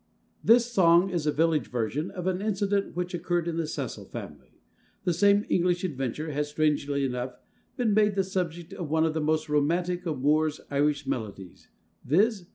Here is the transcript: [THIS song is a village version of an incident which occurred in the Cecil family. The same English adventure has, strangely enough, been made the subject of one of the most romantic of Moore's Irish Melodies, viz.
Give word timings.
[THIS 0.43 0.65
song 0.65 1.11
is 1.11 1.27
a 1.27 1.31
village 1.31 1.69
version 1.69 2.09
of 2.09 2.25
an 2.25 2.41
incident 2.41 2.95
which 2.95 3.13
occurred 3.13 3.47
in 3.47 3.57
the 3.57 3.67
Cecil 3.67 4.05
family. 4.05 4.59
The 5.03 5.13
same 5.13 5.45
English 5.47 5.83
adventure 5.83 6.31
has, 6.31 6.49
strangely 6.49 7.05
enough, 7.05 7.35
been 7.77 7.93
made 7.93 8.15
the 8.15 8.23
subject 8.23 8.73
of 8.73 8.89
one 8.89 9.05
of 9.05 9.13
the 9.13 9.21
most 9.21 9.47
romantic 9.47 10.07
of 10.07 10.19
Moore's 10.19 10.59
Irish 10.71 11.05
Melodies, 11.05 11.67
viz. 12.03 12.47